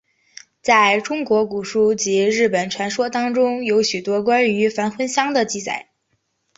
[0.63, 5.89] 在中国古书及日本传说当中有许多关于返魂香的记载。